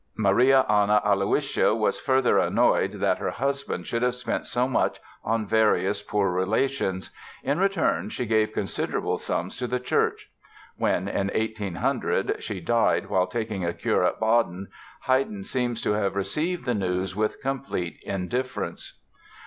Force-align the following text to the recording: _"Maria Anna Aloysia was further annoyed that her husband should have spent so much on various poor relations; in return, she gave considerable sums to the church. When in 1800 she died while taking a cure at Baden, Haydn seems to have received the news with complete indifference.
_"Maria 0.15 0.61
Anna 0.61 0.99
Aloysia 1.05 1.75
was 1.75 1.99
further 1.99 2.39
annoyed 2.39 2.93
that 2.93 3.19
her 3.19 3.29
husband 3.29 3.85
should 3.85 4.01
have 4.01 4.15
spent 4.15 4.47
so 4.47 4.67
much 4.67 4.99
on 5.23 5.45
various 5.45 6.01
poor 6.01 6.31
relations; 6.31 7.11
in 7.43 7.59
return, 7.59 8.09
she 8.09 8.25
gave 8.25 8.51
considerable 8.51 9.19
sums 9.19 9.57
to 9.57 9.67
the 9.67 9.79
church. 9.79 10.31
When 10.75 11.07
in 11.07 11.27
1800 11.35 12.41
she 12.41 12.59
died 12.59 13.11
while 13.11 13.27
taking 13.27 13.63
a 13.63 13.75
cure 13.75 14.03
at 14.03 14.19
Baden, 14.19 14.69
Haydn 15.01 15.43
seems 15.43 15.83
to 15.83 15.91
have 15.91 16.15
received 16.15 16.65
the 16.65 16.73
news 16.73 17.15
with 17.15 17.39
complete 17.39 17.99
indifference. 18.03 18.97